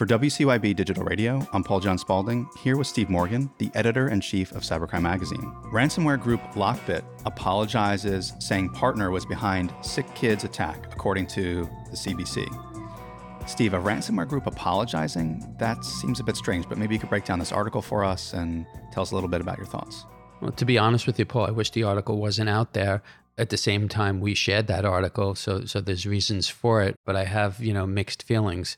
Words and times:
For 0.00 0.06
WCYB 0.06 0.74
Digital 0.76 1.04
Radio, 1.04 1.46
I'm 1.52 1.62
Paul 1.62 1.78
John 1.80 1.98
Spaulding, 1.98 2.48
here 2.58 2.78
with 2.78 2.86
Steve 2.86 3.10
Morgan, 3.10 3.50
the 3.58 3.70
editor 3.74 4.08
in 4.08 4.22
chief 4.22 4.50
of 4.52 4.62
Cybercrime 4.62 5.02
Magazine. 5.02 5.54
Ransomware 5.64 6.18
group 6.18 6.40
Lockbit 6.54 7.04
apologizes, 7.26 8.32
saying 8.38 8.70
partner 8.70 9.10
was 9.10 9.26
behind 9.26 9.74
Sick 9.82 10.06
Kids 10.14 10.44
attack, 10.44 10.86
according 10.90 11.26
to 11.26 11.68
the 11.90 11.96
CBC. 11.98 12.48
Steve, 13.46 13.74
a 13.74 13.78
ransomware 13.78 14.26
group 14.26 14.46
apologizing? 14.46 15.54
That 15.58 15.84
seems 15.84 16.18
a 16.18 16.24
bit 16.24 16.38
strange, 16.38 16.66
but 16.66 16.78
maybe 16.78 16.94
you 16.94 16.98
could 16.98 17.10
break 17.10 17.26
down 17.26 17.38
this 17.38 17.52
article 17.52 17.82
for 17.82 18.02
us 18.02 18.32
and 18.32 18.64
tell 18.92 19.02
us 19.02 19.10
a 19.10 19.14
little 19.14 19.28
bit 19.28 19.42
about 19.42 19.58
your 19.58 19.66
thoughts. 19.66 20.06
Well, 20.40 20.52
to 20.52 20.64
be 20.64 20.78
honest 20.78 21.06
with 21.06 21.18
you, 21.18 21.26
Paul, 21.26 21.44
I 21.44 21.50
wish 21.50 21.72
the 21.72 21.82
article 21.82 22.16
wasn't 22.16 22.48
out 22.48 22.72
there. 22.72 23.02
At 23.36 23.50
the 23.50 23.58
same 23.58 23.86
time, 23.86 24.20
we 24.20 24.34
shared 24.34 24.66
that 24.66 24.84
article, 24.84 25.34
so 25.34 25.64
so 25.64 25.80
there's 25.80 26.06
reasons 26.06 26.48
for 26.48 26.82
it. 26.82 26.94
But 27.06 27.16
I 27.16 27.24
have 27.24 27.60
you 27.60 27.72
know 27.72 27.86
mixed 27.86 28.22
feelings 28.22 28.76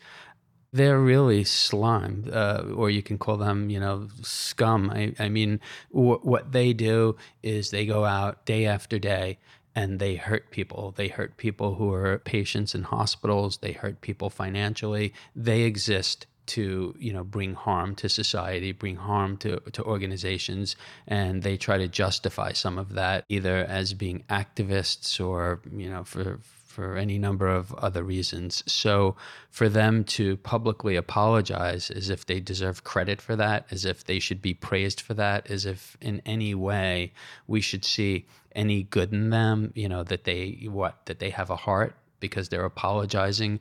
they're 0.73 0.99
really 0.99 1.45
slime, 1.45 2.31
uh, 2.33 2.63
or 2.75 2.89
you 2.89 3.03
can 3.03 3.19
call 3.19 3.37
them, 3.37 3.69
you 3.69 3.79
know, 3.79 4.09
scum. 4.23 4.91
I, 4.91 5.15
I 5.19 5.29
mean, 5.29 5.61
what 5.91 6.53
they 6.53 6.73
do 6.73 7.17
is 7.43 7.71
they 7.71 7.85
go 7.85 8.05
out 8.05 8.47
day 8.47 8.65
after 8.65 8.99
day 8.99 9.39
and 9.75 9.99
they 9.99 10.17
hurt 10.17 10.51
people. 10.51 10.95
They 10.97 11.09
hurt 11.09 11.37
people 11.37 11.75
who 11.75 11.93
are 11.93 12.19
patients 12.19 12.75
in 12.75 12.85
hospitals. 12.85 13.59
They 13.59 13.73
hurt 13.73 14.01
people 14.01 14.31
financially. 14.31 15.13
They 15.37 15.63
exist 15.63 16.27
to 16.45 16.95
you 16.99 17.13
know 17.13 17.23
bring 17.23 17.55
harm 17.55 17.95
to 17.95 18.09
society 18.09 18.73
bring 18.73 18.97
harm 18.97 19.37
to, 19.37 19.61
to 19.61 19.83
organizations 19.85 20.75
and 21.07 21.45
they 21.45 21.57
try 21.57 21.79
to 21.79 21.87
justify 21.87 22.53
some 22.53 22.79
of 22.79 22.95
that 22.95 23.25
either 23.29 23.59
as 23.59 23.95
being 23.95 24.25
activists 24.29 25.25
or 25.25 25.61
you 25.73 25.89
know 25.89 26.03
for 26.03 26.41
for 26.73 26.97
any 26.97 27.19
number 27.19 27.47
of 27.47 27.73
other 27.75 28.03
reasons. 28.03 28.65
So 28.67 29.15
for 29.51 29.69
them 29.69 30.05
to 30.05 30.39
publicly 30.39 30.97
apologize 30.97 31.91
as 31.91 32.09
if 32.09 32.25
they 32.25 32.41
deserve 32.41 32.83
credit 32.83 33.21
for 33.21 33.37
that, 33.37 33.67
as 33.71 33.85
if 33.85 34.05
they 34.05 34.19
should 34.19 34.41
be 34.41 34.55
praised 34.55 35.01
for 35.01 35.13
that, 35.15 35.51
as 35.51 35.67
if 35.67 35.97
in 36.01 36.23
any 36.25 36.55
way 36.55 37.13
we 37.47 37.61
should 37.61 37.85
see 37.85 38.27
any 38.55 38.83
good 38.85 39.13
in 39.13 39.29
them, 39.31 39.73
you 39.75 39.89
know, 39.89 40.03
that 40.03 40.25
they 40.25 40.67
what, 40.71 41.05
that 41.07 41.19
they 41.19 41.31
have 41.31 41.51
a 41.51 41.57
heart 41.57 41.95
because 42.21 42.49
they're 42.49 42.65
apologizing. 42.65 43.61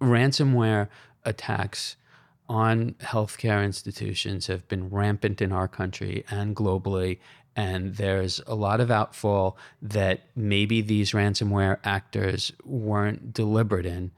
Ransomware 0.00 0.88
attacks 1.24 1.96
on 2.48 2.92
healthcare 3.00 3.64
institutions 3.64 4.46
have 4.46 4.66
been 4.68 4.90
rampant 4.90 5.40
in 5.40 5.52
our 5.52 5.68
country 5.68 6.24
and 6.30 6.54
globally 6.54 7.18
and 7.56 7.96
there's 7.96 8.40
a 8.46 8.54
lot 8.54 8.80
of 8.80 8.90
outfall 8.90 9.56
that 9.80 10.22
maybe 10.34 10.80
these 10.80 11.12
ransomware 11.12 11.78
actors 11.84 12.52
weren't 12.64 13.32
deliberate 13.32 13.86
in 13.86 14.10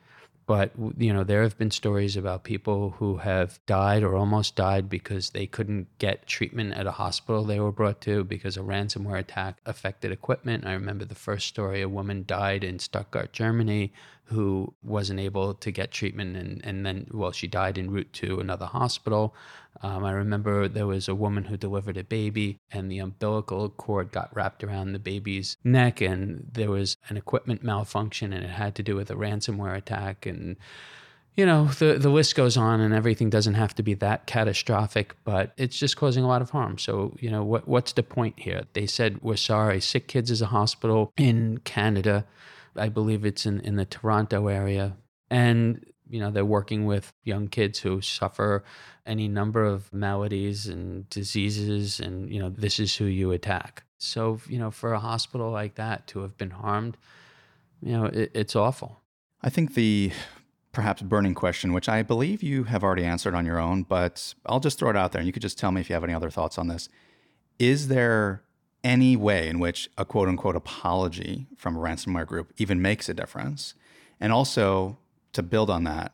but 0.47 0.70
you 0.97 1.12
know 1.12 1.25
there 1.25 1.42
have 1.42 1.58
been 1.58 1.70
stories 1.70 2.16
about 2.16 2.44
people 2.44 2.91
who 2.98 3.16
have 3.16 3.58
died 3.66 4.02
or 4.02 4.14
almost 4.14 4.55
died 4.55 4.88
because 4.88 5.30
they 5.30 5.47
couldn't 5.47 5.86
get 5.98 6.27
treatment 6.27 6.72
at 6.75 6.86
a 6.86 6.92
hospital 6.92 7.44
they 7.44 7.61
were 7.61 7.72
brought 7.72 8.00
to 8.00 8.22
because 8.25 8.56
a 8.56 8.61
ransomware 8.61 9.19
attack 9.19 9.58
affected 9.66 10.12
equipment. 10.12 10.64
I 10.64 10.72
remember 10.72 11.05
the 11.05 11.14
first 11.14 11.48
story 11.48 11.83
a 11.83 11.88
woman 11.88 12.25
died 12.27 12.62
in 12.62 12.78
stuttgart 12.78 13.33
germany 13.33 13.92
who 14.25 14.72
wasn't 14.83 15.20
able 15.20 15.55
to 15.55 15.70
get 15.70 15.91
treatment 15.91 16.36
and, 16.36 16.64
and 16.64 16.86
then 16.86 17.06
well 17.12 17.33
she 17.33 17.47
died 17.47 17.78
en 17.78 17.91
route 17.91 18.12
to 18.12 18.41
another 18.41 18.66
hospital 18.66 19.34
um, 19.82 20.05
I 20.05 20.12
remember 20.12 20.69
there 20.69 20.86
was 20.86 21.08
a 21.08 21.14
woman 21.14 21.44
who 21.44 21.56
delivered 21.56 21.96
a 21.96 22.05
baby, 22.05 22.58
and 22.70 22.91
the 22.91 22.98
umbilical 22.98 23.69
cord 23.69 24.12
got 24.12 24.34
wrapped 24.34 24.64
around 24.64 24.92
the 24.92 24.98
baby's 24.98 25.56
neck, 25.64 26.00
and 26.00 26.48
there 26.52 26.70
was 26.70 26.96
an 27.08 27.16
equipment 27.16 27.62
malfunction, 27.62 28.32
and 28.32 28.44
it 28.44 28.50
had 28.50 28.74
to 28.77 28.82
do 28.82 28.97
with 28.97 29.10
a 29.10 29.14
ransomware 29.14 29.77
attack. 29.77 30.27
And, 30.27 30.56
you 31.34 31.44
know, 31.44 31.66
the, 31.66 31.98
the 31.98 32.08
list 32.08 32.34
goes 32.34 32.56
on, 32.56 32.80
and 32.80 32.94
everything 32.94 33.30
doesn't 33.30 33.54
have 33.54 33.74
to 33.74 33.82
be 33.82 33.94
that 33.94 34.27
catastrophic, 34.27 35.14
but 35.24 35.52
it's 35.56 35.78
just 35.78 35.97
causing 35.97 36.24
a 36.24 36.28
lot 36.28 36.42
of 36.42 36.50
harm. 36.50 36.78
So, 36.78 37.16
you 37.20 37.30
know, 37.30 37.44
what, 37.44 37.69
what's 37.69 37.92
the 37.92 38.02
point 38.02 38.38
here? 38.38 38.62
They 38.72 38.86
said, 38.86 39.22
We're 39.22 39.37
sorry. 39.37 39.81
Sick 39.81 40.08
Kids 40.08 40.31
is 40.31 40.43
a 40.43 40.47
hospital 40.47 41.12
in 41.16 41.58
Canada. 41.58 42.25
I 42.76 42.88
believe 42.88 43.25
it's 43.25 43.47
in, 43.47 43.60
in 43.60 43.76
the 43.76 43.84
Toronto 43.84 44.48
area. 44.48 44.97
And 45.31 45.84
you 46.09 46.21
know 46.21 46.31
they're 46.31 46.44
working 46.44 46.87
with 46.87 47.12
young 47.25 47.49
kids 47.49 47.81
who 47.81 48.00
suffer 48.00 48.65
any 49.05 49.28
number 49.28 49.65
of 49.65 49.93
maladies 49.93 50.67
and 50.67 51.09
diseases 51.11 52.00
and 52.00 52.31
you 52.31 52.41
know 52.41 52.50
this 52.50 52.78
is 52.78 52.97
who 52.97 53.05
you 53.05 53.33
attack. 53.33 53.84
So 53.99 54.41
you 54.49 54.59
know 54.59 54.71
for 54.71 54.93
a 54.93 55.00
hospital 55.00 55.50
like 55.50 55.75
that 55.77 56.06
to 56.09 56.21
have 56.21 56.37
been 56.37 56.50
harmed 56.50 56.97
you 57.83 57.93
know 57.93 58.06
it, 58.06 58.31
it's 58.34 58.56
awful. 58.56 59.00
I 59.43 59.50
think 59.50 59.75
the 59.75 60.12
perhaps 60.72 61.00
burning 61.00 61.33
question 61.33 61.72
which 61.72 61.89
i 61.89 62.03
believe 62.03 62.43
you 62.43 62.65
have 62.65 62.84
already 62.84 63.03
answered 63.03 63.34
on 63.34 63.47
your 63.47 63.59
own 63.59 63.83
but 63.83 64.34
i'll 64.44 64.61
just 64.61 64.78
throw 64.78 64.91
it 64.91 64.97
out 64.97 65.11
there 65.11 65.21
and 65.21 65.27
you 65.27 65.33
could 65.33 65.41
just 65.41 65.56
tell 65.56 65.73
me 65.73 65.81
if 65.81 65.88
you 65.88 65.94
have 65.94 66.05
any 66.05 66.12
other 66.12 66.28
thoughts 66.28 66.59
on 66.59 66.69
this. 66.69 66.91
Is 67.59 67.88
there 67.88 68.43
any 68.84 69.17
way 69.17 69.49
in 69.49 69.59
which 69.59 69.88
a 69.97 70.05
quote 70.05 70.28
unquote 70.28 70.56
apology 70.56 71.47
from 71.56 71.77
a 71.77 71.81
ransomware 71.81 72.27
group 72.27 72.53
even 72.59 72.83
makes 72.83 73.09
a 73.09 73.15
difference? 73.15 73.75
And 74.21 74.33
also 74.33 74.99
to 75.36 75.42
build 75.42 75.70
on 75.70 75.84
that, 75.84 76.12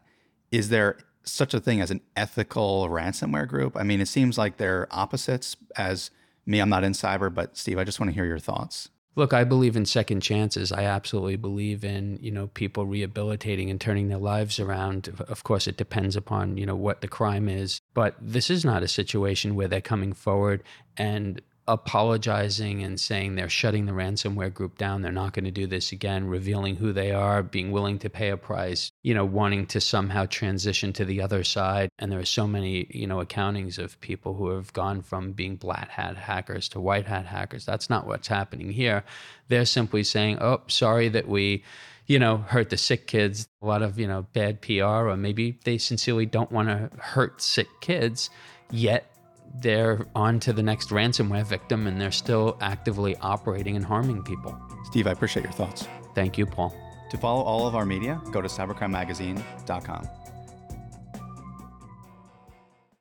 is 0.50 0.68
there 0.68 0.98
such 1.24 1.54
a 1.54 1.60
thing 1.60 1.80
as 1.80 1.90
an 1.90 2.00
ethical 2.16 2.88
ransomware 2.88 3.48
group? 3.48 3.76
I 3.76 3.82
mean, 3.82 4.00
it 4.00 4.08
seems 4.08 4.36
like 4.36 4.58
they're 4.58 4.86
opposites. 4.90 5.56
As 5.76 6.10
me, 6.46 6.60
I'm 6.60 6.68
not 6.68 6.84
in 6.84 6.92
cyber, 6.92 7.32
but 7.32 7.56
Steve, 7.56 7.78
I 7.78 7.84
just 7.84 7.98
want 7.98 8.10
to 8.10 8.14
hear 8.14 8.26
your 8.26 8.38
thoughts. 8.38 8.88
Look, 9.14 9.34
I 9.34 9.44
believe 9.44 9.76
in 9.76 9.84
second 9.84 10.22
chances. 10.22 10.72
I 10.72 10.84
absolutely 10.84 11.36
believe 11.36 11.84
in, 11.84 12.18
you 12.22 12.30
know, 12.30 12.46
people 12.46 12.86
rehabilitating 12.86 13.68
and 13.68 13.78
turning 13.78 14.08
their 14.08 14.18
lives 14.18 14.58
around. 14.58 15.14
Of 15.28 15.44
course, 15.44 15.66
it 15.66 15.76
depends 15.76 16.16
upon, 16.16 16.56
you 16.56 16.64
know, 16.64 16.74
what 16.74 17.02
the 17.02 17.08
crime 17.08 17.46
is. 17.48 17.80
But 17.92 18.16
this 18.18 18.48
is 18.48 18.64
not 18.64 18.82
a 18.82 18.88
situation 18.88 19.54
where 19.54 19.68
they're 19.68 19.82
coming 19.82 20.14
forward 20.14 20.62
and 20.96 21.42
apologizing 21.68 22.82
and 22.82 22.98
saying 22.98 23.34
they're 23.34 23.48
shutting 23.48 23.86
the 23.86 23.92
ransomware 23.92 24.52
group 24.52 24.76
down, 24.76 25.02
they're 25.02 25.12
not 25.12 25.32
going 25.32 25.44
to 25.44 25.50
do 25.50 25.66
this 25.66 25.92
again, 25.92 26.26
revealing 26.26 26.76
who 26.76 26.92
they 26.92 27.12
are, 27.12 27.42
being 27.42 27.70
willing 27.70 27.98
to 28.00 28.10
pay 28.10 28.30
a 28.30 28.36
price, 28.36 28.90
you 29.02 29.14
know, 29.14 29.24
wanting 29.24 29.66
to 29.66 29.80
somehow 29.80 30.26
transition 30.26 30.92
to 30.92 31.04
the 31.04 31.20
other 31.20 31.44
side. 31.44 31.88
And 31.98 32.10
there 32.10 32.18
are 32.18 32.24
so 32.24 32.46
many, 32.46 32.86
you 32.90 33.06
know, 33.06 33.24
accountings 33.24 33.78
of 33.78 34.00
people 34.00 34.34
who 34.34 34.50
have 34.50 34.72
gone 34.72 35.02
from 35.02 35.32
being 35.32 35.56
black 35.56 35.90
hat 35.90 36.16
hackers 36.16 36.68
to 36.70 36.80
white 36.80 37.06
hat 37.06 37.26
hackers. 37.26 37.64
That's 37.64 37.88
not 37.88 38.06
what's 38.06 38.28
happening 38.28 38.70
here. 38.70 39.04
They're 39.48 39.64
simply 39.64 40.02
saying, 40.02 40.38
oh, 40.40 40.62
sorry 40.66 41.08
that 41.10 41.28
we 41.28 41.62
you 42.06 42.18
know, 42.18 42.38
hurt 42.38 42.68
the 42.68 42.76
sick 42.76 43.06
kids, 43.06 43.48
a 43.62 43.66
lot 43.66 43.80
of, 43.80 43.98
you 43.98 44.06
know, 44.06 44.26
bad 44.32 44.60
PR, 44.60 44.84
or 44.84 45.16
maybe 45.16 45.58
they 45.64 45.78
sincerely 45.78 46.26
don't 46.26 46.50
want 46.50 46.68
to 46.68 46.90
hurt 46.98 47.40
sick 47.40 47.68
kids, 47.80 48.28
yet 48.70 49.11
they're 49.54 50.06
on 50.14 50.40
to 50.40 50.52
the 50.52 50.62
next 50.62 50.90
ransomware 50.90 51.44
victim 51.44 51.86
and 51.86 52.00
they're 52.00 52.10
still 52.10 52.56
actively 52.60 53.16
operating 53.16 53.76
and 53.76 53.84
harming 53.84 54.22
people. 54.22 54.58
Steve, 54.84 55.06
I 55.06 55.12
appreciate 55.12 55.42
your 55.44 55.52
thoughts. 55.52 55.86
Thank 56.14 56.38
you, 56.38 56.46
Paul. 56.46 56.74
To 57.10 57.18
follow 57.18 57.42
all 57.42 57.66
of 57.66 57.74
our 57.74 57.84
media, 57.84 58.20
go 58.32 58.40
to 58.40 58.48
cybercrimemagazine.com. 58.48 60.21